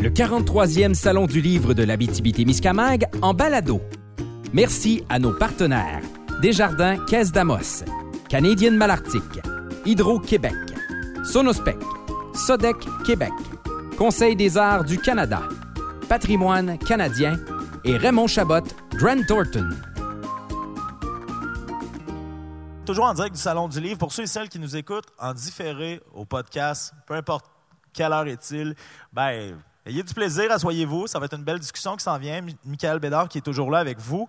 [0.00, 3.82] le 43e Salon du livre de l'Abitibi-Témiscamingue en balado.
[4.54, 6.00] Merci à nos partenaires
[6.40, 7.84] Desjardins Caisse d'Amos,
[8.30, 9.22] Canadienne Malartic,
[9.84, 10.54] Hydro-Québec,
[11.22, 11.76] Sonospec,
[12.32, 13.32] Sodec Québec,
[13.98, 15.42] Conseil des arts du Canada,
[16.08, 17.38] Patrimoine canadien
[17.84, 18.64] et Raymond Chabot,
[18.94, 19.68] Grant Thornton.
[22.86, 23.98] Toujours en direct du Salon du Livre.
[23.98, 27.44] Pour ceux et celles qui nous écoutent en différé au podcast, peu importe
[27.92, 28.74] quelle heure est-il,
[29.12, 29.56] ben,
[29.90, 31.06] ayez du plaisir, asseyez-vous.
[31.06, 32.40] Ça va être une belle discussion qui s'en vient.
[32.64, 34.28] Michael Bédard qui est toujours là avec vous.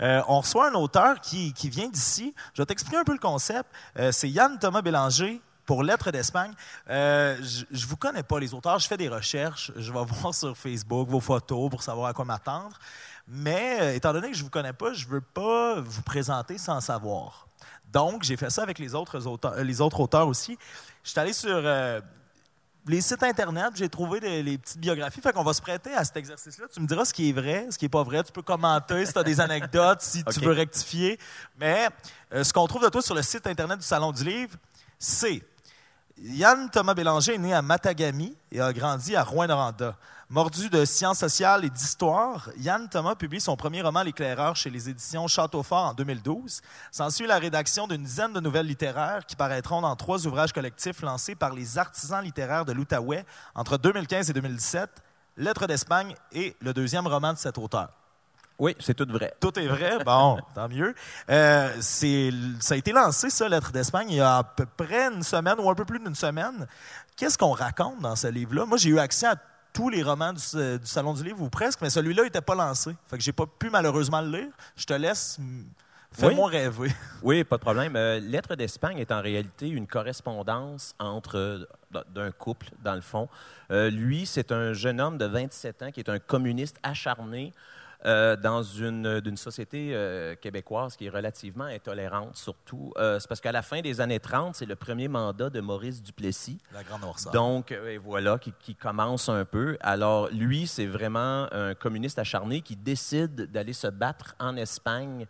[0.00, 2.34] Euh, on reçoit un auteur qui, qui vient d'ici.
[2.54, 3.68] Je vais t'expliquer un peu le concept.
[3.98, 6.52] Euh, c'est Yann Thomas Bélanger pour Lettres d'Espagne.
[6.90, 8.78] Euh, je ne vous connais pas, les auteurs.
[8.78, 9.70] Je fais des recherches.
[9.76, 12.78] Je vais voir sur Facebook vos photos pour savoir à quoi m'attendre.
[13.28, 16.58] Mais étant donné que je ne vous connais pas, je ne veux pas vous présenter
[16.58, 17.46] sans savoir.
[17.92, 20.58] Donc, j'ai fait ça avec les autres auteurs, les autres auteurs aussi.
[21.04, 21.62] Je suis allé sur
[22.86, 25.20] les sites Internet, j'ai trouvé les petites biographies.
[25.20, 26.66] Fait qu'on va se prêter à cet exercice-là.
[26.72, 28.22] Tu me diras ce qui est vrai, ce qui n'est pas vrai.
[28.24, 31.18] Tu peux commenter si tu as des anecdotes, si tu veux rectifier.
[31.58, 31.88] Mais
[32.32, 34.56] euh, ce qu'on trouve de toi sur le site Internet du Salon du Livre,
[34.98, 35.42] c'est
[36.18, 39.96] Yann Thomas Bélanger est né à Matagami et a grandi à Rouen-Noranda.
[40.32, 44.88] Mordu de sciences sociales et d'histoire, Yann Thomas publie son premier roman L'éclaireur chez les
[44.88, 46.62] éditions Châteaufort en 2012.
[46.90, 51.34] S'ensuit la rédaction d'une dizaine de nouvelles littéraires qui paraîtront dans trois ouvrages collectifs lancés
[51.34, 54.88] par les artisans littéraires de l'Outaouais entre 2015 et 2017,
[55.36, 57.90] Lettres d'Espagne et le deuxième roman de cet auteur.
[58.58, 59.34] Oui, c'est tout vrai.
[59.38, 60.94] Tout est vrai, bon, tant mieux.
[61.28, 65.22] Euh, ça a été lancé, ça, Lettres d'Espagne, il y a à peu près une
[65.22, 66.66] semaine ou un peu plus d'une semaine.
[67.16, 68.64] Qu'est-ce qu'on raconte dans ce livre-là?
[68.64, 69.36] Moi, j'ai eu accès à
[69.72, 70.40] tous les romans du,
[70.78, 72.94] du Salon du Livre, ou presque, mais celui-là n'était pas lancé.
[73.06, 74.48] Fait que j'ai pas pu malheureusement le lire.
[74.76, 75.38] Je te laisse,
[76.12, 76.90] fais-moi rêver.
[77.22, 77.96] Oui, pas de problème.
[77.96, 81.64] Euh, Lettre d'Espagne est en réalité une correspondance entre euh,
[82.10, 83.28] d'un couple, dans le fond.
[83.70, 87.52] Euh, lui, c'est un jeune homme de 27 ans qui est un communiste acharné
[88.04, 92.92] euh, dans une, d'une société euh, québécoise qui est relativement intolérante, surtout.
[92.96, 96.02] Euh, c'est parce qu'à la fin des années 30, c'est le premier mandat de Maurice
[96.02, 96.58] Duplessis.
[96.72, 97.32] La grande noirceur.
[97.32, 99.76] Donc, et voilà, qui, qui commence un peu.
[99.80, 105.26] Alors, lui, c'est vraiment un communiste acharné qui décide d'aller se battre en Espagne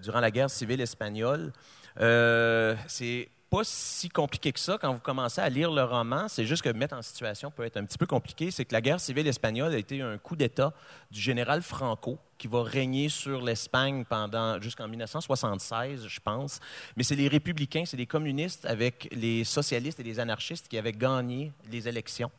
[0.00, 1.52] durant la guerre civile espagnole.
[1.98, 6.28] C'est pas si compliqué que ça quand vous commencez à lire le roman.
[6.28, 8.50] C'est juste que mettre en situation peut être un petit peu compliqué.
[8.50, 10.74] C'est que la guerre civile espagnole a été un coup d'État
[11.10, 16.60] du général Franco qui va régner sur l'Espagne pendant jusqu'en 1976, je pense.
[16.98, 20.92] Mais c'est les républicains, c'est les communistes avec les socialistes et les anarchistes qui avaient
[20.92, 22.30] gagné les élections.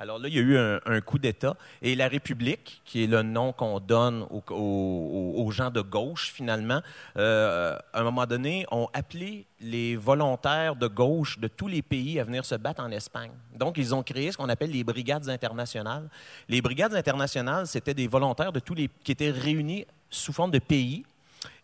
[0.00, 1.56] Alors là, il y a eu un, coup d'État.
[1.82, 6.80] Et la République, qui est le nom qu'on donne aux gens de gauche, finalement,
[7.16, 12.20] euh, à un moment donné, ont appelé les volontaires de gauche de tous les pays
[12.20, 13.32] à venir se battre en Espagne.
[13.56, 16.08] Donc, ils ont créé ce qu'on appelle les brigades internationales.
[16.48, 20.60] Les brigades internationales, c'était des volontaires de tous les, qui étaient réunis sous forme de
[20.60, 21.04] pays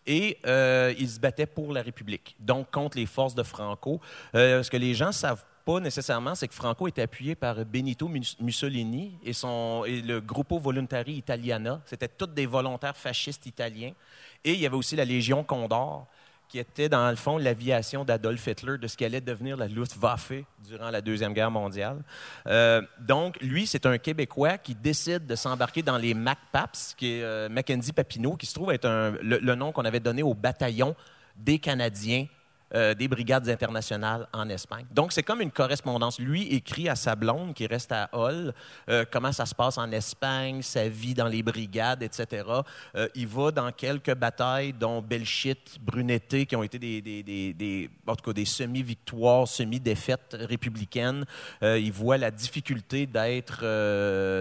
[0.05, 3.99] et euh, ils se battaient pour la République, donc contre les forces de Franco.
[4.35, 8.07] Euh, ce que les gens savent pas nécessairement, c'est que Franco était appuyé par Benito
[8.07, 11.81] Mus- Mussolini et, son, et le Gruppo Volontari Italiana.
[11.85, 13.91] C'était tous des volontaires fascistes italiens.
[14.43, 16.05] Et il y avait aussi la Légion Condor,
[16.47, 20.33] qui était dans le fond l'aviation d'Adolf Hitler, de ce qui allait devenir la Luftwaffe
[20.63, 22.03] durant la Deuxième Guerre mondiale.
[22.45, 27.23] Euh, donc, lui, c'est un Québécois qui décide de s'embarquer dans les MacPaps, qui est
[27.23, 30.95] euh, Mackenzie Papineau, qui se trouve être un- le nom qu'on avait donné au bataillon
[31.35, 32.27] des Canadiens
[32.75, 34.85] euh, des brigades internationales en Espagne.
[34.91, 36.19] Donc, c'est comme une correspondance.
[36.19, 38.53] Lui écrit à sa blonde qui reste à Hull
[38.89, 42.43] euh, comment ça se passe en Espagne, sa vie dans les brigades, etc.
[42.95, 48.15] Euh, il va dans quelques batailles, dont Belchite, Brunete, qui ont été des, des, en
[48.15, 51.25] tout cas, des semi-victoires, semi-défaites républicaines.
[51.63, 53.61] Euh, il voit la difficulté d'être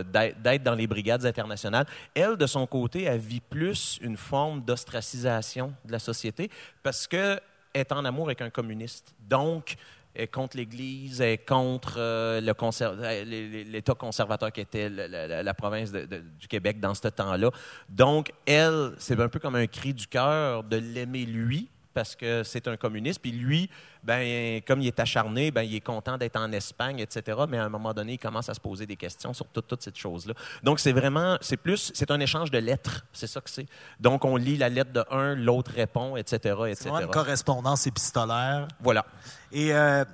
[0.05, 1.87] d'être d'être dans les brigades internationales.
[2.15, 6.51] Elle, de son côté, elle vit plus une forme d'ostracisation de la société
[6.83, 7.39] parce que
[7.75, 9.15] est en amour avec un communiste.
[9.29, 9.77] Donc,
[10.15, 13.25] est contre l'Église, est contre euh, euh,
[13.65, 17.51] l'État conservateur qui était la, province du Québec dans ce temps-là.
[17.89, 22.43] Donc, elle, c'est un peu comme un cri du cœur de l'aimer lui, parce que
[22.43, 23.21] c'est un communiste.
[23.21, 23.71] Puis lui,
[24.03, 27.39] ben, comme il est acharné, ben, il est content d'être en Espagne, etc.
[27.49, 29.83] Mais à un moment donné, il commence à se poser des questions sur toute, toute
[29.83, 30.35] cette chose-là.
[30.63, 33.07] Donc, c'est vraiment, c'est plus, c'est un échange de lettres.
[33.13, 33.67] C'est ça que c'est.
[34.01, 36.89] Donc, on lit la lettre de un, l'autre répond, etc., C'est etc.
[36.91, 38.69] vraiment une correspondance épistolaire.
[38.81, 39.07] Voilà.
[39.53, 40.05] Et euh,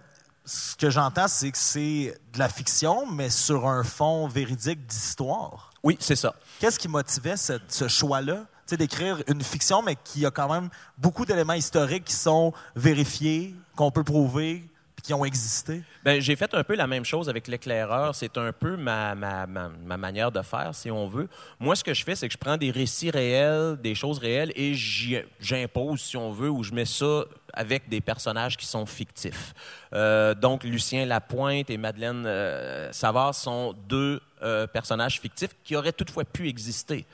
[0.45, 5.71] ce que j'entends, c'est que c'est de la fiction, mais sur un fond véridique d'histoire.
[5.83, 6.35] Oui, c'est ça.
[6.59, 8.47] Qu'est-ce qui motivait ce choix-là?
[8.77, 13.91] D'écrire une fiction, mais qui a quand même beaucoup d'éléments historiques qui sont vérifiés, qu'on
[13.91, 14.71] peut prouver,
[15.01, 15.83] qui ont existé?
[16.05, 18.15] Ben, j'ai fait un peu la même chose avec l'éclaireur.
[18.15, 21.29] C'est un peu ma, ma, ma, ma, manière de faire, si on veut.
[21.59, 24.53] Moi, ce que je fais, c'est que je prends des récits réels, des choses réelles,
[24.55, 29.55] et j'impose, si on veut, ou je mets ça avec des personnages qui sont fictifs.
[29.93, 35.93] Euh, donc, Lucien Lapointe et Madeleine euh, Savard sont deux euh, personnages fictifs qui auraient
[35.93, 37.07] toutefois pu exister.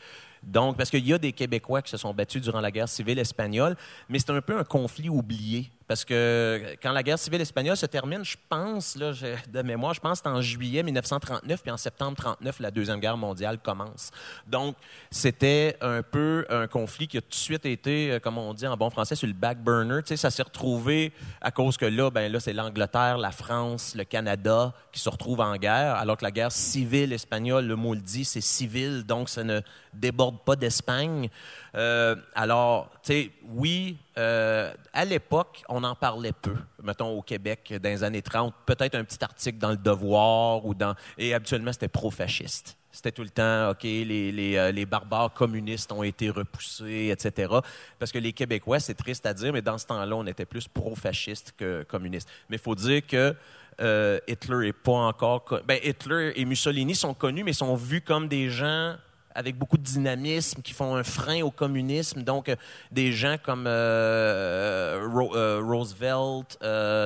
[0.46, 3.18] Donc, parce qu'il y a des Québécois qui se sont battus durant la guerre civile
[3.18, 3.76] espagnole,
[4.08, 5.70] mais c'est un peu un conflit oublié.
[5.86, 9.12] Parce que quand la guerre civile espagnole se termine, je pense, là,
[9.48, 12.98] de mémoire, je pense que c'est en juillet 1939, puis en septembre 1939, la Deuxième
[12.98, 14.10] Guerre mondiale commence.
[14.46, 14.76] Donc,
[15.10, 18.66] c'était un peu un conflit qui a tout de suite été, euh, comme on dit
[18.66, 20.02] en bon français, sur le back burner.
[20.02, 23.94] Tu sais, ça s'est retrouvé à cause que là, ben là, c'est l'Angleterre, la France,
[23.94, 27.94] le Canada qui se retrouvent en guerre, alors que la guerre civile espagnole, le mot
[27.94, 29.60] le dit, c'est civil, donc ça ne
[29.92, 31.28] déborde pas d'Espagne.
[31.76, 37.74] Euh, alors, tu sais, oui, euh, à l'époque, on en parlait peu, mettons au Québec,
[37.82, 41.72] dans les années 30, peut-être un petit article dans Le Devoir, ou dans, et habituellement,
[41.72, 42.78] c'était pro-fasciste.
[42.90, 47.52] C'était tout le temps, OK, les, les, euh, les, barbares communistes ont été repoussés, etc.
[47.98, 50.66] Parce que les Québécois, c'est triste à dire, mais dans ce temps-là, on était plus
[50.66, 52.26] pro-fasciste que communiste.
[52.48, 53.34] Mais il faut dire que
[54.26, 55.60] Hitler est pas encore...
[55.68, 58.96] Ben, Hitler et Mussolini sont connus, mais sont vus comme des gens
[59.36, 62.22] avec beaucoup de dynamisme, qui font un frein au communisme.
[62.22, 62.56] Donc, euh,
[62.90, 64.98] des gens comme euh,
[65.34, 66.58] euh, Roosevelt,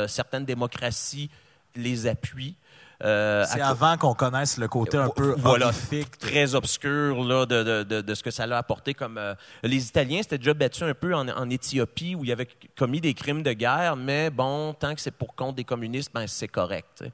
[0.08, 1.28] certaines démocraties
[1.74, 2.54] les appuient.
[3.00, 5.72] c'est avant qu'on connaisse le côté un peu voilà,
[6.20, 8.94] très obscur là, de, de, de, ce que ça a apporté.
[8.94, 9.20] Comme
[9.64, 13.14] les Italiens s'étaient déjà battus un peu en, en, Éthiopie où ils avaient commis des
[13.14, 17.04] crimes de guerre, mais bon, tant que c'est pour compte des communistes, ben c'est correct.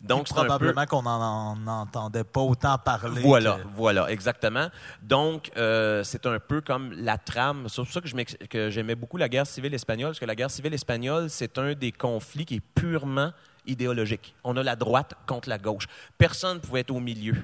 [0.00, 3.22] Donc, probablement qu'on n'en entendait pas autant parler.
[3.22, 4.68] Voilà, voilà, exactement.
[5.02, 7.66] Donc, euh, c'est un peu comme la trame.
[7.68, 10.74] C'est pour ça que j'aimais beaucoup la guerre civile espagnole, parce que la guerre civile
[10.74, 13.32] espagnole, c'est un des conflits qui est purement
[13.66, 14.34] idéologique.
[14.44, 15.86] On a la droite contre la gauche.
[16.18, 17.34] Personne ne pouvait être au milieu.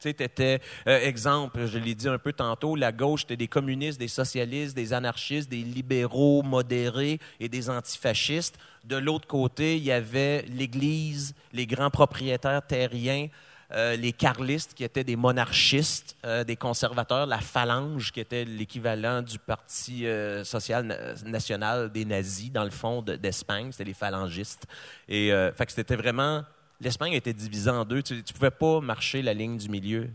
[0.00, 3.98] Tu sais, euh, exemple, je l'ai dit un peu tantôt, la gauche, c'était des communistes,
[3.98, 8.56] des socialistes, des anarchistes, des libéraux modérés et des antifascistes.
[8.84, 13.26] De l'autre côté, il y avait l'Église, les grands propriétaires terriens,
[13.72, 19.20] euh, les carlistes qui étaient des monarchistes, euh, des conservateurs, la phalange qui était l'équivalent
[19.20, 20.06] du Parti
[20.44, 24.66] social national des nazis, dans le fond, d'Espagne, c'était les phalangistes.
[25.08, 26.44] Et fait que c'était vraiment
[26.80, 28.02] l'Espagne était divisée en deux.
[28.02, 30.10] Tu ne pouvais pas marcher la ligne du milieu.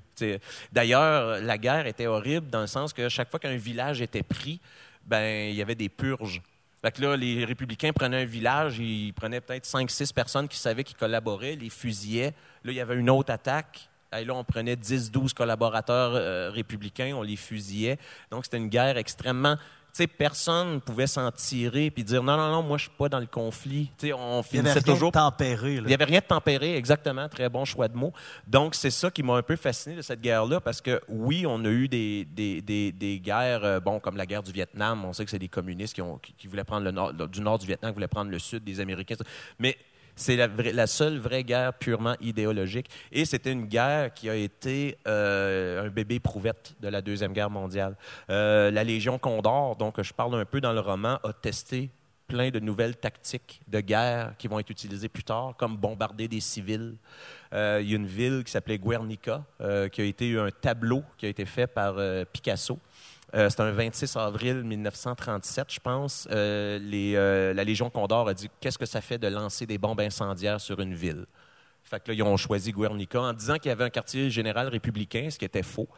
[0.72, 4.60] D'ailleurs, la guerre était horrible dans le sens que chaque fois qu'un village était pris,
[5.06, 6.42] ben il y avait des purges.
[7.00, 11.56] Là, les républicains prenaient un village, ils prenaient peut-être 5-6 personnes qui savaient qu'ils collaboraient,
[11.56, 12.34] les fusillaient.
[12.64, 13.90] Là, il y avait une autre attaque.
[14.16, 17.98] Et là, on prenait 10-12 collaborateurs euh, républicains, on les fusillait.
[18.30, 19.58] Donc, c'était une guerre extrêmement
[19.94, 23.10] sais, personne ne pouvait s'en tirer puis dire non, non, non, moi, je suis pas
[23.10, 23.92] dans le conflit.
[23.98, 25.76] sais, on Il n'y avait rien de tempéré.
[25.76, 27.30] Il n'y avait rien de tempéré, exactement.
[27.30, 28.14] Très bon choix de mots.
[28.48, 31.64] Donc, c'est ça qui m'a un peu fasciné de cette guerre-là parce que, oui, on
[31.64, 35.06] a eu des, des, des, des guerres, euh, bon, comme la guerre du Vietnam.
[35.06, 37.60] On sait que c'est des communistes qui, ont, qui, voulaient prendre le nord, du nord
[37.60, 39.16] du Vietnam, qui voulaient prendre le sud des Américains.
[39.60, 39.78] Mais
[40.16, 42.88] c'est la, seule vraie guerre purement idéologique.
[43.12, 47.50] Et c'était une guerre qui a été euh, un bébé prouvette de la Deuxième Guerre
[47.50, 47.96] mondiale.
[48.30, 51.90] Euh, la Légion Condor, dont je parle un peu dans le roman, a testé
[52.28, 56.40] plein de nouvelles tactiques de guerre qui vont être utilisées plus tard, comme bombarder des
[56.40, 56.96] civils.
[57.54, 59.44] Euh, il y a une ville qui s'appelait Guernica,
[59.92, 61.96] qui a été un tableau qui a été fait par
[62.32, 62.80] Picasso
[63.36, 66.28] euh, c'est un 26 avril 1937, je pense.
[66.32, 70.00] Euh, euh, la Légion Condor a dit qu'est-ce que ça fait de lancer des bombes
[70.00, 71.26] incendiaires sur une ville?
[71.84, 74.68] Fait que là, ils ont choisi Guernica en disant qu'il y avait un quartier général
[74.68, 75.90] républicain, ce qui était faux.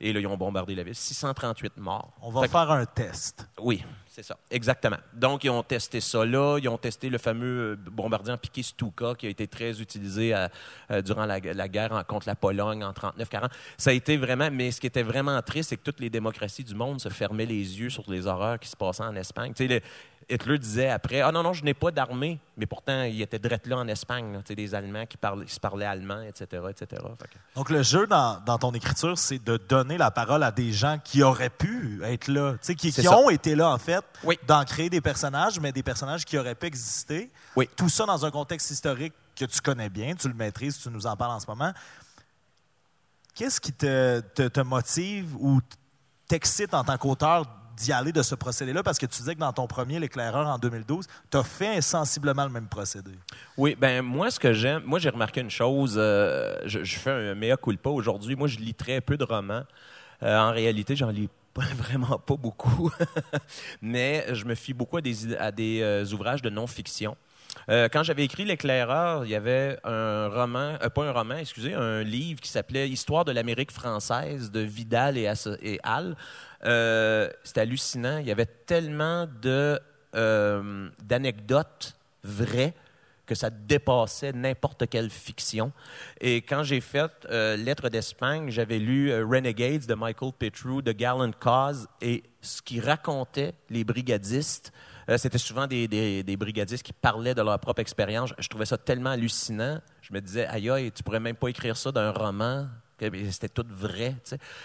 [0.00, 0.94] Et là, ils ont bombardé la ville.
[0.94, 2.12] 638 morts.
[2.22, 3.48] On va faire un test.
[3.60, 4.36] Oui, c'est ça.
[4.50, 4.98] Exactement.
[5.14, 6.58] Donc, ils ont testé ça là.
[6.58, 10.34] Ils ont testé le fameux bombardier en piqué Stuka qui a été très utilisé
[11.04, 13.50] durant la, guerre contre la Pologne en 39-40.
[13.76, 14.50] Ça a été vraiment...
[14.50, 17.46] Mais ce qui était vraiment triste, c'est que toutes les démocraties du monde se fermaient
[17.46, 19.52] les yeux sur les horreurs qui se passaient en Espagne.
[19.54, 19.82] Tu sais,
[20.28, 22.38] Hitler disait après Ah non, non, je n'ai pas d'armée.
[22.56, 25.86] Mais pourtant, il était direct là en Espagne, là, des Allemands qui, parlaient, se parlaient
[25.86, 26.62] allemand, etc.
[26.70, 27.02] etc.
[27.54, 31.22] Donc, le jeu dans, ton écriture, c'est de donner la parole à des gens qui
[31.22, 34.04] auraient pu être là, qui, qui ont été là, en fait,
[34.46, 37.30] d'en créer des personnages, mais des personnages qui auraient pu exister.
[37.56, 37.68] Oui.
[37.76, 41.06] Tout ça dans un contexte historique que tu connais bien, tu le maîtrises, tu nous
[41.06, 41.72] en parles en ce moment.
[43.34, 45.60] Qu'est-ce qui te, te, te motive ou
[46.28, 47.46] t'excite en tant qu'auteur
[47.82, 48.82] d'y aller de ce procédé-là?
[48.82, 52.44] Parce que tu disais que dans ton premier, l'éclaireur en 2012, tu as fait sensiblement
[52.44, 53.10] le même procédé.
[53.56, 57.34] Oui, ben moi, ce que j'aime, moi, j'ai remarqué une chose, euh, je, fais un
[57.34, 58.36] mea culpa aujourd'hui.
[58.36, 59.64] Moi, je lis très peu de romans.
[60.22, 62.90] Euh, en réalité, j'en lis vraiment pas beaucoup,
[63.82, 67.16] mais je me fie beaucoup à des, euh, ouvrages de non-fiction.
[67.68, 71.74] Euh, quand j'avais écrit L'éclaireur, il y avait un roman, euh, pas un roman, excusez,
[71.74, 75.32] un livre qui s'appelait Histoire de l'Amérique française de Vidal et,
[75.62, 76.16] et Hall.
[76.64, 78.18] Euh, C'était hallucinant.
[78.18, 79.26] Il y avait tellement
[81.02, 82.74] d'anecdotes vraies
[83.24, 85.72] que ça dépassait n'importe quelle fiction.
[86.20, 91.30] Et quand j'ai fait euh, Lettres d'Espagne, j'avais lu Renegades de Michael Petru, de Gallant
[91.38, 94.72] Cause, et ce qui racontait les brigadistes,
[95.08, 98.32] euh, c'était souvent des, des- brigadistes qui parlaient de leur propre expérience.
[98.38, 99.80] Je trouvais ça tellement hallucinant.
[100.00, 102.66] Je me disais, aïe, aïe, tu pourrais même pas écrire ça d'un roman.
[103.30, 104.14] C'était tout vrai.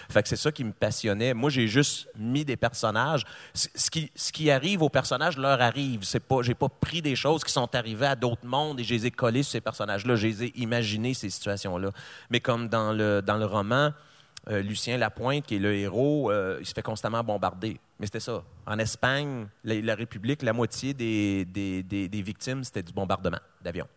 [0.08, 1.34] Fait que c'est ça qui me passionnait.
[1.34, 3.24] Moi, j'ai juste mis des personnages.
[3.52, 6.04] Ce ce qui, ce qui arrive aux personnages leur arrive.
[6.04, 8.94] C'est pas, j'ai pas pris des choses qui sont arrivées à d'autres mondes et je
[8.94, 10.14] les ai collées sur ces personnages-là.
[10.14, 11.90] Je les ai imaginées, ces situations-là.
[12.30, 13.92] Mais comme dans le, dans le roman,
[14.48, 17.78] euh, Lucien Lapointe, qui est le héros, euh, il se fait constamment bombarder.
[17.98, 18.42] Mais c'était ça.
[18.66, 23.40] En Espagne, la, la République, la moitié des, des, des- des victimes, c'était du bombardement
[23.62, 23.88] d'avions.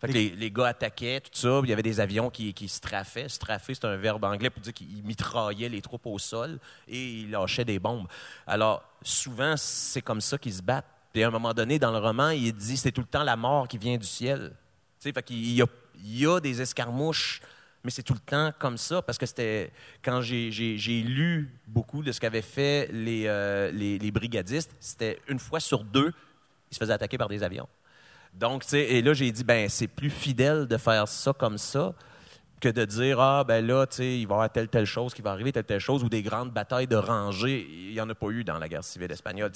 [0.00, 1.60] Fait que les, les gars attaquaient, tout ça.
[1.62, 3.28] Il y avait des avions qui, qui straffaient.
[3.28, 7.30] Straffer, c'est un verbe anglais pour dire qu'ils mitraillaient les troupes au sol et ils
[7.30, 8.06] lâchaient des bombes.
[8.46, 10.86] Alors, souvent, c'est comme ça qu'ils se battent.
[11.12, 13.36] Puis à un moment donné, dans le roman, il dit c'est tout le temps la
[13.36, 14.52] mort qui vient du ciel.
[15.00, 15.66] Tu sais, fait qu'il y a,
[16.02, 17.42] il y a des escarmouches,
[17.84, 19.72] mais c'est tout le temps comme ça parce que c'était
[20.02, 20.50] quand j'ai,
[21.02, 25.84] lu beaucoup de ce qu'avaient fait les, euh, les, les brigadistes, c'était une fois sur
[25.84, 26.12] deux,
[26.70, 27.68] ils se faisaient attaquer par des avions.
[28.34, 31.58] Donc, tu sais, et là, j'ai dit, ben, c'est plus fidèle de faire ça comme
[31.58, 31.94] ça
[32.60, 35.14] que de dire, ah, ben là, tu sais, il va y avoir telle, telle chose
[35.14, 37.66] qui va arriver, telle, telle chose, ou des grandes batailles de rangées.
[37.70, 39.50] Il n'y en a pas eu dans la guerre civile espagnole.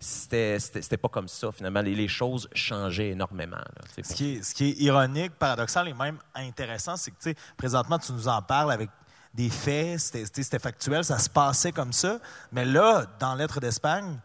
[0.00, 1.80] C'était, pas comme ça, finalement.
[1.82, 3.56] Les, les choses changeaient énormément.
[3.56, 7.30] là, Ce qui, est, ce qui est ironique, paradoxal et même intéressant, c'est que, tu
[7.30, 8.90] sais, présentement, tu nous en parles avec
[9.34, 12.18] des faits, c'était- factuel, ça se passait comme ça.
[12.52, 14.18] Mais là, dans Lettres d'Espagne,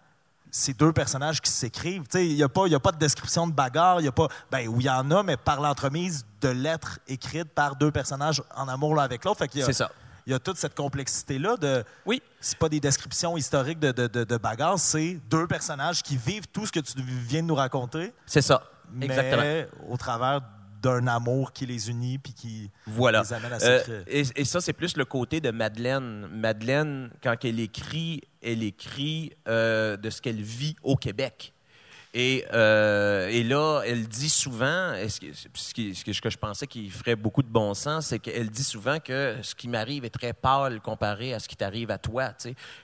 [0.51, 2.05] c'est deux personnages qui s'écrivent.
[2.15, 4.27] Il n'y a, pas- y a pas de description de bagarre, il y a pas.
[4.51, 8.41] Ben, oui, il y en a, mais par l'entremise de lettres écrites par deux personnages
[8.55, 9.43] en amour l'un avec l'autre.
[9.53, 9.91] C'est ça.
[10.25, 11.83] Il y a toute cette complexité-là de.
[12.05, 12.21] Oui.
[12.41, 16.47] C'est pas des descriptions historiques de, de, de, de bagarre, c'est deux personnages qui vivent
[16.51, 18.61] tout ce que tu viens de nous raconter C'est ça.
[19.01, 19.41] Exactement.
[19.41, 20.41] mais au travers
[20.87, 23.21] d'un amour qui les unit puis qui Voilà.
[23.21, 26.27] les amène à Euh, et, et ça, c'est plus le côté de Madeleine.
[26.31, 31.53] Madeleine, quand elle écrit, elle écrit euh, de ce qu'elle vit au Québec.
[32.13, 37.15] Et, euh, et là, elle dit souvent, ce, qui- qui- que je pensais qu'il ferait
[37.15, 40.79] beaucoup de bon sens, c'est qu'elle dit souvent que ce qui m'arrive est très pâle
[40.81, 42.29] comparé à ce qui t'arrive à toi.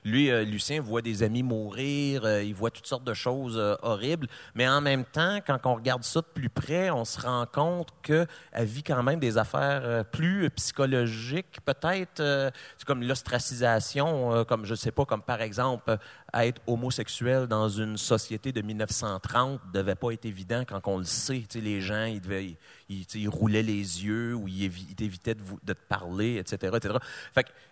[0.03, 4.27] Lui, euh, Lucien, voit des amis mourir, euh, il voit toutes sortes de choses horribles,
[4.56, 7.89] mais en même temps, quand on regarde ça de plus près, on se rend compte
[8.03, 8.27] qu'elle
[8.60, 12.51] vit quand même des affaires plus psychologiques, peut-être,
[12.86, 15.98] comme l'ostracisation, comme je sais pas, comme par exemple
[16.34, 21.44] être homosexuel dans une société de 1930 devait pas être évident quand on le sait.
[21.48, 22.58] Tu sais, les gens, ils, devaient,
[22.90, 26.96] ils, roulaient les yeux ou ils, évi- évitaient de, te parler, etc., etc.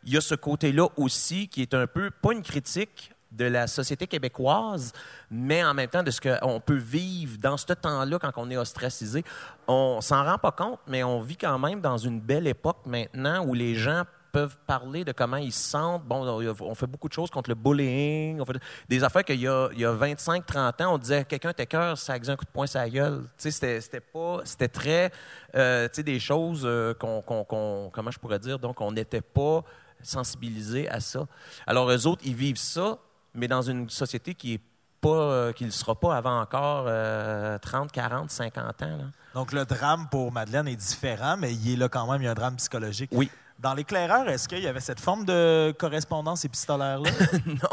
[0.04, 3.68] Il y a ce côté-là aussi qui est un peu, pas une critique de la
[3.68, 4.92] société québécoise,
[5.30, 8.58] mais en même temps de ce qu'on peut vivre dans ce temps-là quand on est
[8.58, 9.24] ostracisé.
[9.68, 13.46] On s'en rend pas compte, mais on vit quand même dans une belle époque maintenant
[13.46, 16.04] où les gens peuvent parler de comment ils se sentent.
[16.06, 16.26] Bon,
[16.62, 18.40] on fait beaucoup de choses contre le bullying.
[18.40, 18.54] On fait
[18.90, 22.14] des affaires qu'il y a, il y a 25-30 ans, on disait quelqu'un t'écœure, ça
[22.14, 23.22] a un coup de poing la gueule.
[23.38, 24.40] Tu sais, c'était, c'était pas...
[24.46, 25.12] C'était très...
[25.56, 28.58] euh, tu sais, des choses euh, qu'on, qu'on- qu'on- Comment je pourrais dire?
[28.60, 29.64] Donc, on n'était pas
[30.02, 31.26] sensibilisés à ça.
[31.68, 32.98] Alors, eux autres, ils vivent ça,
[33.34, 34.62] mais dans une société qui est
[35.02, 35.10] pas...
[35.10, 38.98] euh, qui ne le sera pas avant encore euh, 30, 40, 50 ans.
[38.98, 39.04] Là.
[39.34, 42.28] Donc, le drame pour Madeleine est différent, mais il est là quand même, il y
[42.28, 43.10] a un drame psychologique.
[43.14, 43.30] Oui.
[43.62, 47.12] Dans l'éclaireur, est-ce qu'il y avait cette forme de correspondance épistolaire-là?
[47.46, 47.70] non.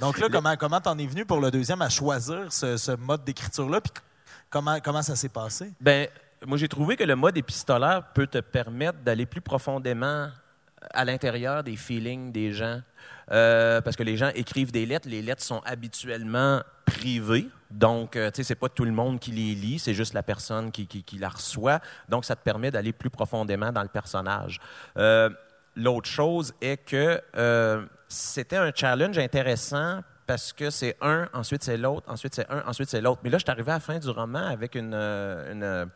[0.00, 3.22] Donc là, comment comment t'en es venu pour le deuxième à choisir ce, ce mode
[3.22, 3.80] d'écriture-là?
[3.80, 3.92] Puis
[4.50, 5.72] comment, comment ça s'est passé?
[5.80, 6.08] Ben,
[6.44, 10.30] moi, j'ai trouvé que le mode épistolaire peut te permettre d'aller plus profondément
[10.92, 12.80] à l'intérieur des feelings des gens.
[13.30, 15.08] Euh, parce que les gens écrivent des lettres.
[15.08, 17.48] Les lettres sont habituellement privées.
[17.70, 20.22] Donc, euh, tu sais, c'est pas tout le monde qui les lit, c'est juste la
[20.22, 21.80] personne qui, qui, la reçoit.
[22.08, 24.60] Donc, ça te permet d'aller plus profondément dans le personnage.
[24.96, 25.30] Euh,
[25.76, 31.76] L'autre chose est que euh, c'était un challenge intéressant parce que c'est un, ensuite c'est
[31.76, 33.20] l'autre, ensuite c'est un, ensuite c'est l'autre.
[33.22, 35.88] Mais là, je suis arrivé à la fin du roman avec une, une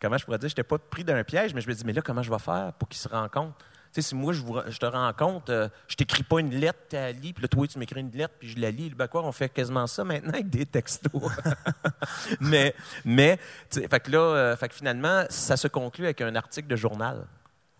[0.00, 1.92] comment je pourrais dire, je n'étais pas pris d'un piège, mais je me dis, mais
[1.92, 3.54] là, comment je vais faire pour qu'ils se rencontrent?
[3.98, 6.94] Sais, si moi, je, vous- je te rencontre, euh, je t'écris pas une lettre, tu
[6.94, 8.90] la lis, puis là, toi, tu m'écris une lettre, puis je la lis.
[8.90, 11.10] Ben quoi, on fait quasiment ça maintenant avec des textos.
[12.40, 13.40] mais, mais,
[13.70, 17.26] fait que là, euh, fait que finalement, ça se conclut avec un article de journal.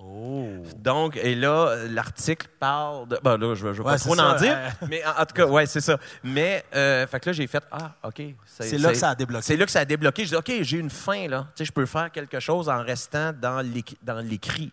[0.01, 0.47] Oh.
[0.77, 3.19] Donc, et là, l'article parle de.
[3.23, 4.87] Ben là, je ne veux Ouais, pas trop en ça, dire, euh.
[4.89, 5.99] mais en, en tout cas, ouais, c'est ça.
[6.23, 8.23] Mais, euh, fait que là, j'ai fait Ah, OK.
[8.47, 9.43] C'est là que ça a débloqué.
[9.43, 10.25] C'est là que ça a débloqué.
[10.25, 11.49] Je dis OK, j'ai une fin, là.
[11.57, 14.73] Tu sais, je peux faire quelque chose en restant dans l'éc- dans l'écrit.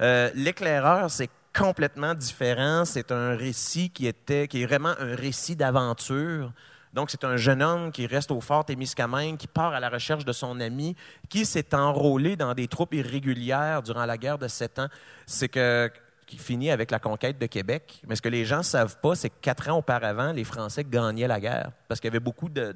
[0.00, 2.84] Euh, L'éclaireur, c'est complètement différent.
[2.86, 6.52] C'est un récit qui, était, qui est vraiment un récit d'aventure.
[6.94, 10.24] Donc, c'est un jeune homme qui reste au fort Témiscamingue, qui part à la recherche
[10.24, 10.96] de son ami,
[11.28, 14.88] qui s'est enrôlé dans des troupes irrégulières durant la guerre de Sept ans.
[15.26, 15.90] C'est que
[16.26, 18.02] qui finit avec la conquête de Québec.
[18.06, 20.84] Mais ce que les gens ne savent pas, c'est que quatre ans auparavant, les Français
[20.84, 22.72] gagnaient la guerre parce qu'il y avait beaucoup de-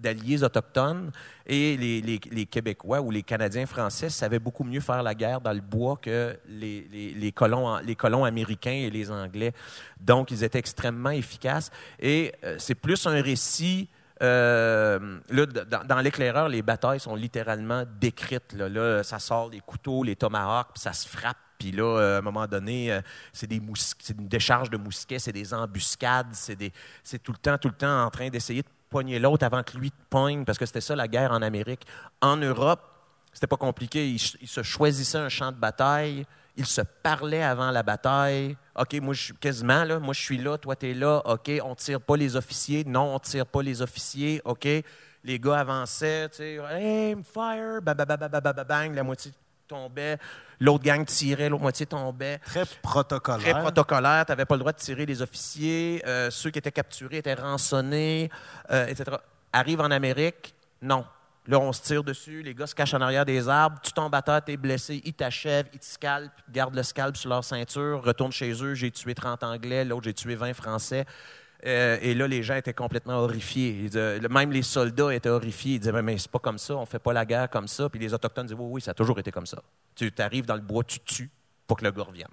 [0.00, 1.10] d'alliés autochtones
[1.46, 5.52] et les, les- Québécois ou les Canadiens français savaient beaucoup mieux faire la guerre dans
[5.52, 9.52] le bois que les, les- colons, les colons américains et les Anglais.
[10.00, 11.70] Donc, ils étaient extrêmement efficaces.
[11.98, 13.88] Et euh, c'est plus un récit
[14.22, 18.52] euh, là, dans, dans l'éclaireur, les batailles sont littéralement décrites.
[18.52, 21.38] Là, Là, ça sort les couteaux, les tomahawks, puis ça se frappe.
[21.58, 23.00] Puis là, euh, à un moment donné, euh,
[23.32, 27.58] c'est des une décharge de mousquets, c'est des embuscades, c'est des- c'est tout le temps,
[27.58, 30.58] tout le temps en train d'essayer de pogner l'autre avant que lui te pogne, parce
[30.58, 31.86] que c'était ça la guerre en Amérique.
[32.20, 32.80] En Europe,
[33.32, 34.08] c'était pas compliqué.
[34.10, 36.26] Ils, se choisissaient un champ de bataille.
[36.56, 38.56] Ils se parlaient avant la bataille.
[38.76, 39.98] OK, moi, je suis quasiment là.
[39.98, 40.58] Moi, je suis là.
[40.58, 41.22] Toi, tu es là.
[41.24, 42.84] OK, on tire pas les officiers.
[42.84, 44.42] Non, on tire pas les officiers.
[44.44, 44.66] OK.
[45.22, 46.28] Les gars avançaient.
[46.28, 47.80] Tu sais, aim, fire.
[47.82, 48.94] Bang.
[48.94, 49.32] La moitié
[49.70, 50.18] tombait.
[50.60, 51.48] L'autre gang tirait.
[51.48, 53.40] L'autre moitié tombait Très protocolaire.
[53.54, 54.26] très protocolaire.
[54.26, 56.02] Tu n'avais pas le droit de tirer les officiers.
[56.06, 58.30] Euh, ceux qui étaient capturés étaient rançonnés,
[58.70, 59.16] euh, etc.
[59.52, 61.04] Arrive en Amérique, non.
[61.46, 64.14] Là, on se tire dessus, les gars se cachent en arrière des arbres, tu tombes
[64.14, 67.42] à terre, tu es blessé, ils t'achèvent, ils te scalpent, gardent le scalp sur leur
[67.42, 71.06] ceinture, retournent chez eux, j'ai tué 30 Anglais, l'autre j'ai tué 20 Français.
[71.66, 73.88] Euh, et là, les gens étaient complètement horrifiés.
[74.30, 75.74] Même les soldats étaient horrifiés.
[75.74, 77.88] Ils disaient, mais, mais c'est pas comme ça, on fait pas la guerre comme ça.
[77.88, 79.62] Puis les Autochtones disaient, oui, oui, ça a toujours été comme ça.
[79.94, 81.30] Tu arrives dans le bois, tu tues
[81.66, 82.28] pour que le gars revienne.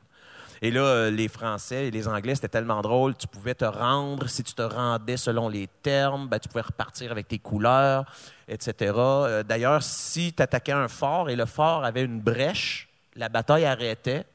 [0.62, 3.16] Et là, euh, les Français et les Anglais, c'était tellement drôle.
[3.16, 4.28] Tu pouvais te rendre.
[4.28, 8.06] Si tu te rendais selon les termes, ben, tu pouvais repartir avec tes couleurs,
[8.48, 8.94] etc.
[8.98, 13.66] Euh, D'ailleurs, si tu attaquais un fort et le fort avait une brèche, la bataille
[13.66, 14.26] arrêtait.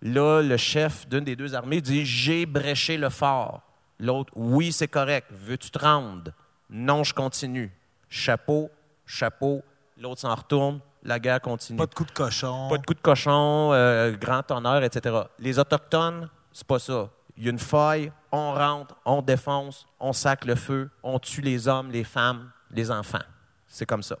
[0.00, 3.62] Là, le chef d'une des deux armées dit J'ai bréché le fort.
[3.98, 5.28] L'autre Oui, c'est correct.
[5.30, 6.32] Veux-tu te rendre?
[6.70, 7.72] Non, je continue.
[8.08, 8.70] Chapeau,
[9.06, 9.62] chapeau.
[9.98, 10.80] L'autre s'en retourne.
[11.02, 11.78] La guerre continue.
[11.78, 12.68] Pas de coup de cochon.
[12.70, 15.14] Pas de coup de cochon, euh, grand honneur, etc.
[15.38, 17.10] Les Autochtones, c'est pas ça.
[17.36, 21.42] Il y a une faille, on rentre, on défonce, on sac le feu, on tue
[21.42, 23.18] les hommes, les femmes, les enfants.
[23.66, 24.16] C'est comme ça.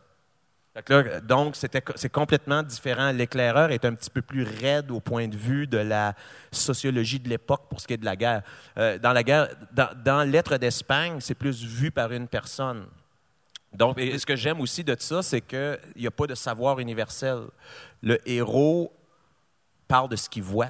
[1.22, 3.12] Donc, c'est complètement différent.
[3.12, 6.14] L'éclaireur est un petit peu plus raide au point de vue de la
[6.50, 8.42] sociologie de l'époque pour ce qui est de la guerre.
[8.76, 12.86] Euh, dans la guerre, dans, dans Lettres d'Espagne, c'est plus vu par une personne.
[13.72, 16.80] Donc, et ce que j'aime aussi de ça, c'est qu'il n'y a pas de savoir
[16.80, 17.44] universel.
[18.02, 18.92] Le héros
[19.86, 20.68] parle de ce qu'il voit.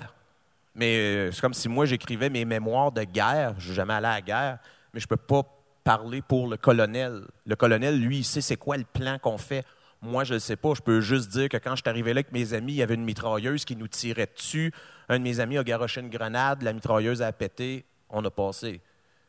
[0.75, 3.55] Mais euh, c'est comme si moi, j'écrivais mes mémoires de guerre.
[3.59, 4.59] Je suis jamais allé à la guerre,
[4.93, 5.43] mais je ne peux pas
[5.83, 7.23] parler pour le colonel.
[7.47, 9.64] Le colonel, lui, il sait c'est quoi le plan qu'on fait.
[10.05, 10.75] Moi, je ne sais pas.
[10.75, 12.83] Je peux juste dire que quand je suis arrivé là avec mes amis, il y
[12.83, 14.73] avait une mitrailleuse qui nous tirait dessus.
[15.09, 18.81] Un de mes amis a garoché une grenade, la mitrailleuse a pété, on a passé.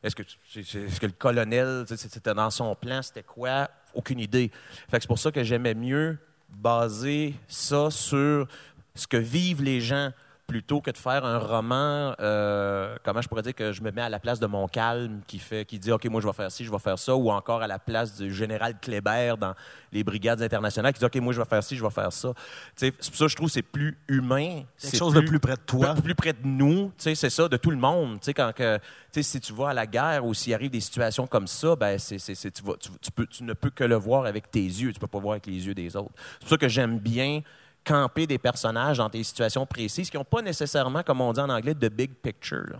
[0.03, 3.69] Est-ce que, le colonel, c'était dans son plan, c'était quoi?
[3.93, 4.51] Aucune idée.
[4.91, 6.17] C'est pour ça que j'aimais mieux
[6.49, 8.47] baser ça sur
[8.93, 10.11] ce que vivent les gens
[10.47, 14.01] plutôt que de faire un roman, euh, comment je pourrais dire que je me mets
[14.01, 16.51] à la place de mon calme qui fait, qui dit OK, moi je vais faire
[16.51, 19.53] ci, je vais faire ça, ou encore à la place du général Kléber dans
[19.91, 22.33] les brigades internationales qui dit OK, moi je vais faire ci, je vais faire ça.
[22.75, 24.63] C'est pour ça que je trouve c'est plus humain.
[24.79, 25.87] Quelque chose de plus près de toi.
[25.93, 28.19] plus- plus près de nous, c'est ça, de tout le monde.
[28.35, 28.79] Quand que,
[29.19, 32.19] si tu vas à la guerre ou s'il arrive des situations comme ça, ben c'est,
[32.19, 34.59] c'est- c'est- tu, vas- tu- tu peux, tu ne peux que le voir avec tes
[34.63, 36.11] yeux, tu peux pas voir avec les yeux des autres.
[36.33, 37.41] C'est pour ça que j'aime bien
[37.85, 41.49] camper des personnages dans des situations précises qui n'ont pas nécessairement, comme on dit en
[41.49, 42.65] anglais, de big picture.
[42.71, 42.77] là.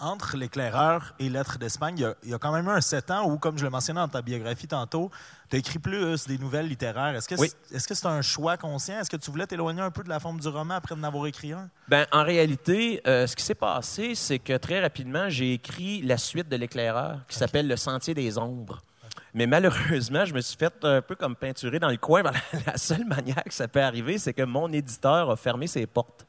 [0.00, 2.80] Entre l'éclaireur et Lettres d'Espagne, il y, a, il y a quand même eu un
[2.80, 5.10] sept ans où, comme je le mentionnais dans ta biographie tantôt,
[5.50, 7.16] tu as écrit plus des nouvelles littéraires.
[7.16, 7.50] Est-ce que Oui.
[7.68, 9.00] c'est est-ce que c'est un choix conscient?
[9.00, 11.26] Est-ce que tu voulais t'éloigner un peu de la forme du roman après en avoir
[11.26, 11.68] écrit un?
[11.88, 16.16] Ben, en réalité, euh, ce qui s'est passé, c'est que très rapidement, j'ai écrit la
[16.16, 18.80] suite de l'éclaireur qui s'appelle Le Sentier des Ombres.
[19.34, 22.22] Mais malheureusement, je me suis fait un peu comme peinturer dans le coin.
[22.66, 26.26] La seule manière que ça peut arriver, c'est que mon éditeur a fermé ses portes.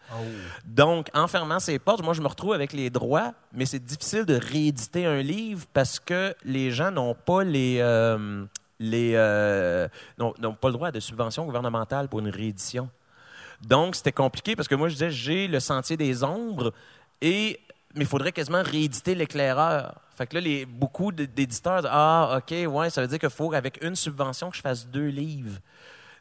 [0.66, 4.26] Donc, en fermant ses portes, moi, je me retrouve avec les droits, mais c'est difficile
[4.26, 7.78] de rééditer un livre parce que les gens n'ont pas les.
[7.80, 8.46] euh,
[8.80, 12.90] les euh, n'ont pas le droit à de subventions gouvernementales pour une réédition.
[13.62, 16.74] Donc, c'était compliqué parce que moi, je disais, j'ai le sentier des ombres,
[17.22, 17.60] et,
[17.96, 20.00] mais il faudrait quasiment rééditer l'éclaireur.
[20.20, 23.82] Fait que là, beaucoup d'éditeurs disent, ah, OK, ouais, ça veut dire qu'il faut, avec
[23.82, 25.60] une subvention, que je fasse deux livres.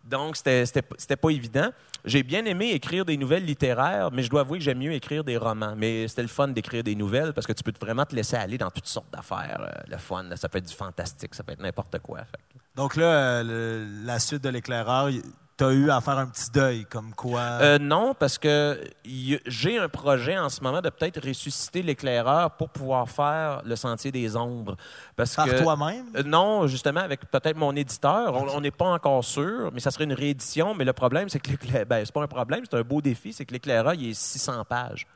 [0.05, 1.71] Donc, c'était pas évident.
[2.05, 5.25] J'ai bien aimé écrire des nouvelles littéraires, mais je dois avouer que j'aime mieux écrire
[5.25, 5.75] des romans.
[5.77, 8.57] Mais c'était le fun d'écrire des nouvelles parce que tu peux vraiment te laisser aller
[8.57, 9.63] dans toutes sortes d'affaires.
[9.63, 12.19] euh, le fun, ça peut être du fantastique, ça peut être n'importe quoi.
[12.19, 12.39] Fait
[12.77, 15.11] Donc là, euh, la suite de l'éclaireur,
[15.59, 17.41] tu as eu à faire un petit deuil, comme quoi?
[17.41, 22.71] Euh, non, parce que j'ai un projet en ce moment de peut-être ressusciter l'éclaireur pour
[22.71, 24.77] pouvoir faire le sentier des ombres.
[25.17, 26.07] Parce par toi-même?
[26.17, 28.35] Euh, Non, justement, avec peut-être mon éditeur.
[28.35, 30.75] On on n'est pas encore sûr, mais ça serait une réédition.
[30.75, 31.87] Mais le problème, c'est que l'éclaireur.
[31.87, 34.65] Ben, c'est pas un problème, c'est un beau défi, c'est que l'éclaireur, il est 600
[34.65, 35.07] pages.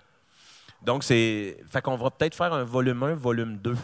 [0.82, 1.56] Donc, c'est.
[1.68, 3.76] Fait qu'on va peut-être faire un volume 1, volume 2.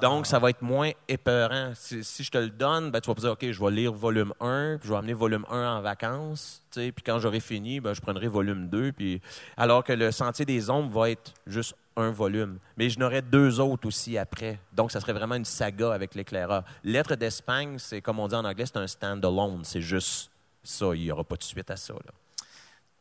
[0.00, 1.72] Donc, ça va être moins épeurant.
[1.74, 4.32] Si, je te le donne, ben, tu vas me dire, OK, je vais lire volume
[4.40, 6.62] 1, puis je vais amener volume 1 en vacances.
[6.74, 8.92] Puis quand j'aurai fini, ben, je prendrai volume 2.
[8.92, 9.20] Puis...
[9.56, 12.58] Alors que le Sentier des Ombres va être juste un volume.
[12.76, 14.58] Mais je n'aurai deux autres aussi après.
[14.72, 16.64] Donc, ça serait vraiment une saga avec l'éclaireur.
[16.84, 19.60] Lettre d'Espagne, c'est comme on dit en anglais, c'est un stand-alone.
[19.64, 20.30] C'est juste
[20.62, 20.94] ça.
[20.94, 21.94] Il n'y aura pas de suite à ça.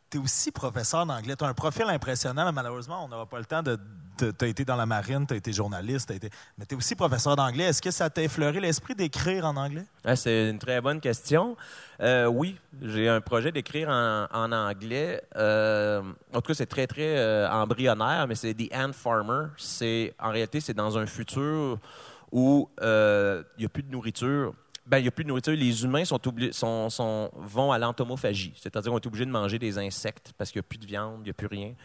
[0.10, 1.36] Tu es aussi professeur d'anglais.
[1.36, 3.78] Tu as un profil impressionnant, mais malheureusement, on n'aura pas le temps de.
[4.18, 6.30] Tu as été dans la marine, tu as été journaliste, t'as été...
[6.58, 7.66] mais tu es aussi professeur d'anglais.
[7.66, 9.86] Est-ce que ça t'a effleuré l'esprit d'écrire en anglais?
[10.04, 11.56] Ah, c'est une très bonne question.
[12.02, 15.24] Euh, oui, j'ai un projet d'écrire en, anglais.
[15.38, 16.02] Euh,
[16.34, 19.48] en tout cas, c'est très, très euh, embryonnaire, mais c'est The Ant Farmer.
[20.20, 21.80] En réalité, c'est dans un futur
[22.32, 24.54] où il n'y a plus de nourriture.
[24.90, 25.54] Ben, il n'y a plus de nourriture.
[25.54, 26.20] Les humains sont
[27.36, 30.68] vont à l'entomophagie, c'est-à-dire qu'on est obligé de manger des insectes parce qu'il n'y a
[30.68, 31.76] plus de viande, il n'y a plus rien.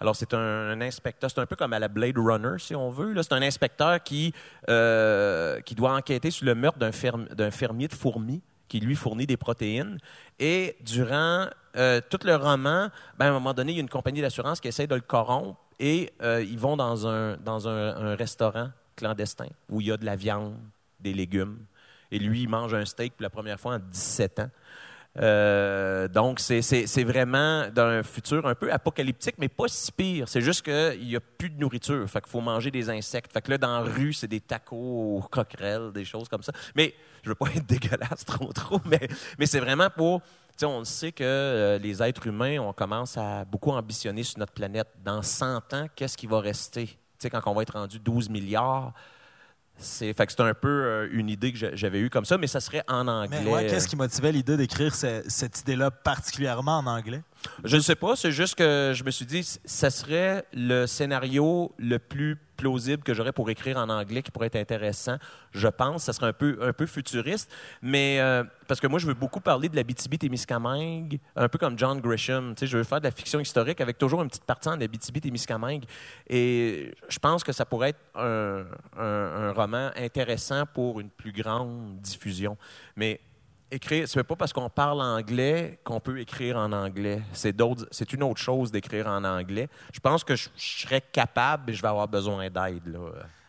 [0.00, 3.14] Alors, c'est un, inspecteur, c'est un peu comme à la Blade Runner, si on veut.
[3.22, 4.32] C'est un inspecteur qui,
[4.70, 8.94] euh, qui doit enquêter sur le meurtre d'un, ferm- d'un fermier de fourmis qui lui
[8.94, 9.98] fournit des protéines.
[10.38, 13.90] Et durant euh, tout le roman, ben, à un moment donné, il y a une
[13.90, 18.16] compagnie d'assurance qui essaie de le corrompre et euh, ils vont dans, un, dans un
[18.16, 20.56] restaurant clandestin où il y a de la viande,
[20.98, 21.58] des légumes.
[22.10, 24.50] Et lui, il mange un steak pour la première fois en 17 ans.
[25.20, 30.28] Euh, donc, c'est- vraiment d'un futur un peu apocalyptique, mais pas si pire.
[30.28, 32.08] C'est juste qu'il n'y a plus de nourriture.
[32.08, 33.32] Fait faut manger des insectes.
[33.32, 36.52] Fait que là, dans la rue, c'est des tacos aux coquerelles, des choses comme ça.
[36.74, 40.20] Mais je veux pas être dégueulasse trop, trop, mais, c'est vraiment pour.
[40.20, 44.38] Tu sais, on sait que euh, les êtres humains, on commence à beaucoup ambitionner sur
[44.38, 44.86] notre planète.
[45.04, 46.96] Dans 100 ans, qu'est-ce qui va rester?
[47.22, 48.92] Quand on va être rendu 12 milliards,
[49.76, 52.38] c'est fait que c'est un peu euh, une idée que j'a- j'avais eue comme ça,
[52.38, 53.40] mais ça serait en anglais.
[53.44, 57.22] Mais ouais, qu'est-ce qui motivait l'idée d'écrire ce- cette idée-là particulièrement en anglais?
[57.64, 61.72] Je ne sais pas, c'est juste que je me suis dit, ça serait le scénario
[61.78, 65.16] le plus plausible que j'aurais pour écrire en anglais qui pourrait être intéressant.
[65.52, 67.50] Je pense, ça serait un peu, un peu futuriste,
[67.82, 69.84] mais euh, parce que moi, je veux beaucoup parler de la
[70.18, 72.54] témiscamingue un peu comme John Grisham.
[72.54, 74.80] Tu sais, je veux faire de la fiction historique avec toujours une petite partie en
[75.20, 75.84] témiscamingue
[76.28, 78.64] Et je pense que ça pourrait être un,
[78.98, 82.56] un- un roman intéressant pour une plus grande diffusion.
[82.96, 83.20] Mais
[83.70, 87.22] écrire, c'est pas parce qu'on parle anglais qu'on peut écrire en anglais.
[87.32, 89.68] C'est une autre chose d'écrire en anglais.
[89.92, 92.86] Je pense que je, je serais capable, mais je vais avoir besoin d'aide.
[92.86, 92.98] là.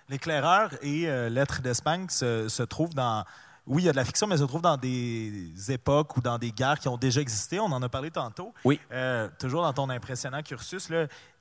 [0.10, 3.24] L'éclaireur et euh, Lettres d'Espagne se, se trouvent dans.
[3.66, 6.38] Oui, il y a de la fiction, mais se trouvent dans des époques ou dans
[6.38, 7.60] des guerres qui ont déjà existé.
[7.60, 8.54] On en a parlé tantôt.
[8.64, 8.80] Oui.
[8.92, 10.90] Euh, toujours dans ton impressionnant cursus,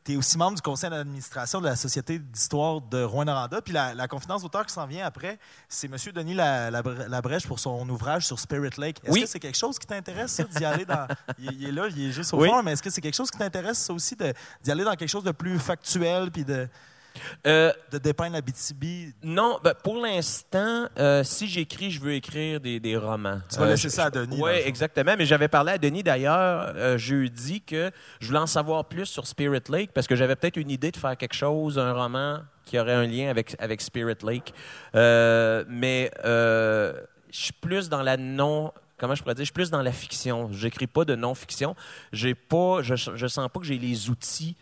[0.04, 3.62] tu es aussi membre du conseil d'administration de la Société d'histoire de Rouen-Noranda.
[3.62, 5.38] Puis la, la confidence d'auteur qui s'en vient après,
[5.68, 5.96] c'est M.
[6.14, 8.98] Denis Labrèche pour son ouvrage sur Spirit Lake.
[9.02, 9.22] Est-ce Oui.
[9.22, 11.06] que c'est quelque chose qui t'intéresse, ça, d'y aller dans.
[11.38, 12.48] Il, il est là, il est juste au Oui.
[12.48, 14.14] fond, mais est-ce que c'est quelque chose qui t'intéresse, aussi,
[14.62, 16.68] d'y aller dans quelque chose de plus factuel puis de,
[17.46, 22.58] Euh, de dépeindre la BTB non, ben, pour l'instant, euh, si j'écris, je veux écrire
[22.60, 23.40] des, des romans.
[23.50, 25.14] Tu vas Euh, laisser je- ça à Denis, Oui, exactement.
[25.16, 29.26] Mais j'avais parlé à Denis d'ailleurs euh, jeudi que je voulais en savoir plus sur
[29.26, 32.78] Spirit Lake parce que j'avais peut-être une idée de faire quelque chose, un roman qui
[32.78, 34.52] aurait un lien avec, avec Spirit Lake.
[35.68, 36.94] Mais je
[37.30, 38.72] suis plus dans la non.
[38.96, 39.42] Comment je pourrais dire?
[39.42, 40.48] Je suis plus dans la fiction.
[40.52, 41.74] J'écris pas de non-fiction.
[42.12, 44.56] J'ai pas, je, je sens pas que j'ai les outils.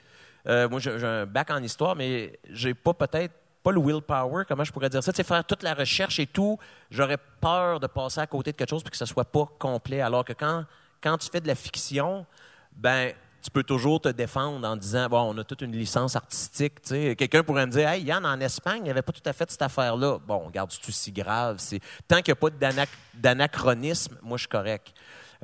[0.49, 4.65] Euh, moi, j'ai un bac en histoire, mais j'ai pas peut-être pas le willpower, comment
[4.65, 6.59] je pourrais dire ça, sais, faire toute la recherche et tout,
[6.91, 10.01] j'aurais peur de passer à côté de quelque chose puis que ça soit pas complet.
[10.01, 10.65] Alors que quand,
[11.01, 12.27] quand tu fais de la fiction,
[12.75, 16.81] ben tu peux toujours te défendre en disant bon, on a toute une licence artistique.
[16.83, 19.51] Quelqu'un pourrait me dire Hey, Yann, en Espagne, il n'y avait pas tout à fait
[19.51, 20.19] cette affaire-là.
[20.25, 21.57] Bon, regarde, c'est si grave?
[21.59, 21.81] C'est...
[22.07, 24.93] Tant qu'il n'y a pas d'anac- d'anachronisme, moi, je suis correct.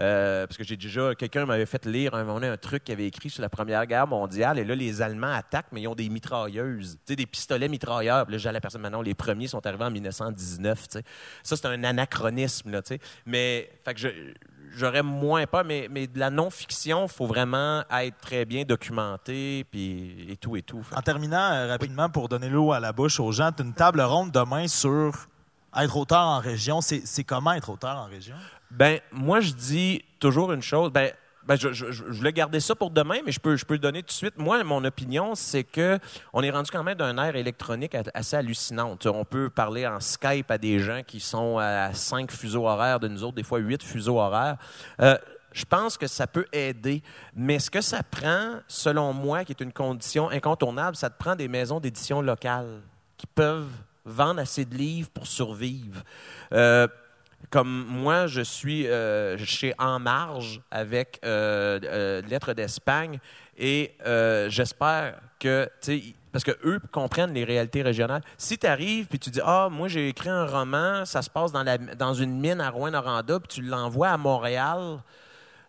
[0.00, 3.06] Euh, parce que j'ai déjà, quelqu'un m'avait fait lire un moment un truc qu'il avait
[3.06, 6.08] écrit sur la Première Guerre mondiale, et là, les Allemands attaquent, mais ils ont des
[6.08, 8.30] mitrailleuses, tu sais, des pistolets mitrailleurs.
[8.30, 11.04] Là, j'ai la personne, maintenant, les premiers sont arrivés en 1919, tu sais.
[11.42, 12.80] Ça, c'est un anachronisme, là.
[13.26, 14.34] Mais, fait que je-
[14.76, 19.64] j'aurais moins peur, mais, mais de la non-fiction, il faut vraiment être très bien documenté,
[19.70, 20.86] puis et tout, et tout.
[20.94, 24.00] En terminant euh, rapidement, pour donner l'eau à la bouche aux gens, tu une table
[24.00, 25.26] ronde demain sur
[25.76, 28.36] être auteur en région, c'est comment être auteur en région?
[28.70, 30.90] Ben, moi, je dis toujours une chose.
[30.92, 31.10] Ben,
[31.46, 33.78] ben, je, je- je voulais garder ça pour demain, mais je peux, je peux le
[33.80, 34.36] donner tout de suite.
[34.36, 35.98] Moi, mon opinion, c'est que
[36.34, 38.96] on est rendu quand même d'un air électronique assez hallucinant.
[38.98, 42.66] Tu sais, On peut parler en Skype à des gens qui sont à cinq fuseaux
[42.66, 44.56] horaires de nous autres, des fois huit fuseaux horaires.
[45.00, 45.16] Euh,
[45.52, 47.02] je pense que ça peut aider,
[47.34, 51.34] mais ce que ça prend, selon moi, qui est une condition incontournable, ça te prend
[51.34, 52.82] des maisons d'édition locales
[53.16, 53.70] qui peuvent
[54.04, 56.02] vendre assez de livres pour survivre.
[56.52, 56.86] Euh,
[57.50, 63.18] comme moi, je suis euh, chez En Marge avec euh, euh, Lettres d'Espagne
[63.56, 65.68] et euh, j'espère que,
[66.30, 68.22] parce que eux comprennent les réalités régionales.
[68.36, 71.52] Si tu arrives puis tu dis ah moi j'ai écrit un roman, ça se passe
[71.52, 74.98] dans, la, dans une mine à Rouen-Noranda puis tu l'envoies à Montréal.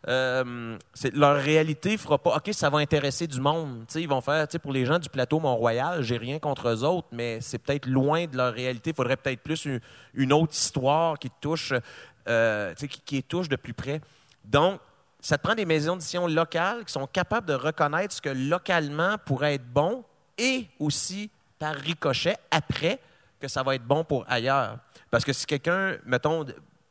[0.08, 0.78] Euh,
[1.14, 3.86] leur réalité fera pas OK, ça va intéresser du monde.
[3.88, 6.84] Tu sais, ils vont faire, pour les gens du plateau Mont-Royal, j'ai rien contre eux
[6.84, 8.92] autres, mais c'est peut-être loin de leur réalité.
[8.92, 9.68] Il faudrait peut-être plus
[10.14, 11.74] une, autre histoire qui touche,
[12.28, 14.00] euh, qui, qui touche de plus près.
[14.46, 14.80] Donc,
[15.20, 19.18] ça te prend des maisons d'édition locales qui sont capables de reconnaître ce que localement
[19.26, 20.06] pourrait être bon
[20.38, 23.00] et aussi par ricochet après
[23.40, 24.78] que ça va être bon pour ailleurs.
[25.12, 26.46] Parce que si quelqu'un, mettons,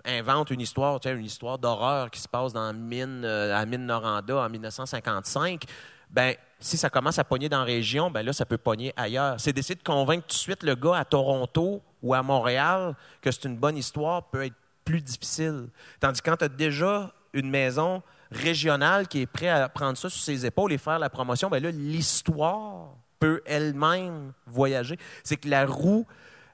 [0.09, 3.67] invente une histoire, tu une histoire d'horreur qui se passe dans mine, euh, à la
[3.67, 5.65] mine Noranda en 1955,
[6.11, 9.39] ben si ça commence à pogner dans la région, ben là, ça peut pogner ailleurs.
[9.39, 13.31] C'est d'essayer de convaincre tout de suite le gars à Toronto ou à Montréal que
[13.31, 15.69] c'est une bonne histoire peut être plus difficile.
[16.01, 20.09] Tandis que quand tu as déjà une maison régionale qui est prête à prendre ça
[20.09, 24.99] sur ses épaules et faire la promotion, ben là, l'histoire peut elle-même voyager.
[25.23, 26.07] C'est que la roue,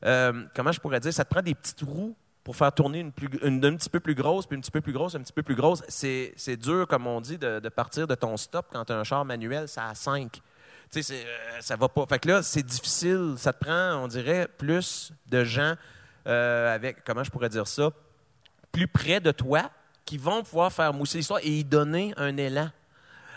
[0.05, 3.11] euh, comment je pourrais dire, ça te prend des petites roues pour faire tourner une,
[3.11, 5.33] plus, une, un petit peu plus grosse, puis un petit peu plus grosse, un petit
[5.33, 5.83] peu plus grosse.
[5.89, 9.25] C'est, dur, comme on dit, de, partir de ton stop quand tu as un char
[9.25, 10.31] manuel, ça a 5.
[10.91, 12.05] Tu sais, euh, ça va pas.
[12.07, 13.35] Fait que là, c'est difficile.
[13.39, 15.75] Ça te prend, on dirait, plus de gens
[16.27, 17.91] euh, avec, comment je pourrais dire ça,
[18.71, 19.71] plus près de toi
[20.05, 22.69] qui vont pouvoir faire mousser l'histoire et y donner un élan.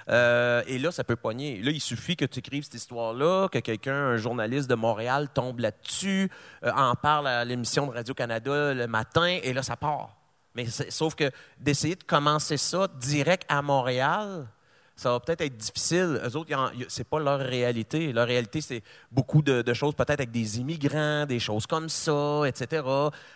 [0.10, 1.62] Euh, et là, ça peut pogner.
[1.62, 5.60] Là, il suffit que tu écrives cette histoire-là, que quelqu'un, un journaliste de Montréal, tombe
[5.60, 6.30] là-dessus,
[6.63, 10.15] euh, en parle à l'émission de Radio-Canada le matin, et là, ça part.
[10.56, 14.48] Mais sauf que d'essayer de commencer ça direct à Montréal,
[14.97, 16.19] ça va peut-être être difficile.
[16.25, 16.51] Eux autres,
[16.89, 18.12] c'est pas leur réalité.
[18.12, 18.81] Leur réalité, c'est
[19.12, 22.83] beaucoup de, de choses, peut-être avec des immigrants, des choses comme ça, etc.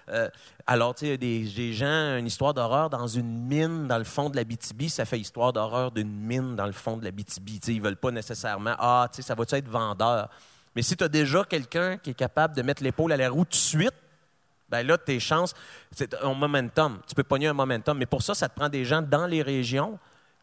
[0.09, 0.27] Euh,
[0.65, 4.31] alors, tu sais, des, des gens, une histoire d'horreur dans une mine dans le fond
[4.31, 7.45] de la BTB, ça fait histoire d'horreur d'une mine dans le fond de la BTB.
[7.45, 10.29] Tu sais, ils veulent pas nécessairement, ah, tu sais, ça va-tu être vendeur?
[10.75, 13.45] Mais si tu as déjà quelqu'un qui est capable de mettre l'épaule à la roue
[13.45, 13.93] tout de suite,
[14.67, 15.53] ben là, tes chances,
[15.91, 16.99] c'est un momentum.
[17.07, 17.97] Tu peux pogner un momentum.
[17.99, 19.99] Mais pour ça, ça te prend des gens dans les régions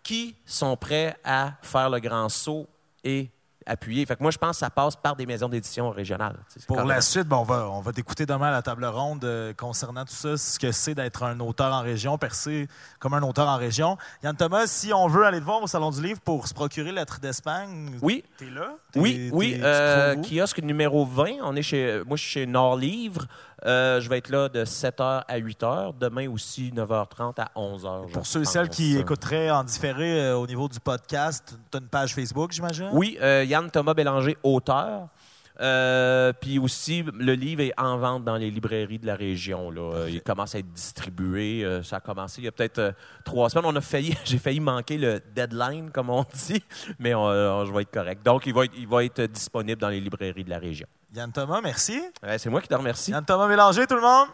[0.09, 2.67] qui sont prêts à faire le grand saut
[3.05, 3.29] et
[3.67, 4.07] appuyer.
[4.07, 6.39] Fait que moi, je pense que ça passe par des maisons d'édition régionales.
[6.67, 9.53] Pour la suite, bon, on va, on va t'écouter demain à la table ronde euh,
[9.53, 12.69] concernant tout ça, ce que c'est d'être un auteur en région, percé
[12.99, 13.99] comme un auteur en région.
[14.25, 16.91] Yann Thomas, si on veut aller te voir au Salon du Livre pour se procurer
[16.91, 18.77] Lettre d'Espagne, Oui, t'es là?
[18.97, 19.59] Oui, oui.
[19.59, 21.33] te euh, kiosque numéro 20.
[21.43, 23.27] On est chez, moi, je suis chez Nord Livre.
[23.67, 25.95] Euh, je vais être là de 7h à 8h.
[25.99, 28.09] Demain aussi, 9h30 à 11h.
[28.09, 31.77] je Pour ceux et celles qui écouteraient en différé euh, au niveau du podcast, tu
[31.77, 32.91] as une page Facebook, j'imagine?
[32.93, 35.09] Oui, euh, Yann Thomas Bélanger, auteur.
[35.61, 39.71] Euh, puis aussi, le livre est en vente dans les librairies de la région.
[39.71, 39.81] Là.
[39.95, 41.65] Euh, Il commence à être distribué.
[41.65, 42.93] Euh, ça a commencé il y a peut-être euh,
[43.25, 43.65] trois semaines.
[43.67, 46.63] On a failli, j'ai failli manquer le deadline, comme on dit,
[46.99, 48.25] mais on- je vais être correct.
[48.25, 50.87] Donc, il va être, il va être disponible dans les librairies de la région.
[51.15, 52.01] Yann Thomas, merci.
[52.23, 53.11] Ouais, C'est moi qui te remercie.
[53.11, 54.29] Yann Thomas Mélanger, tout le monde?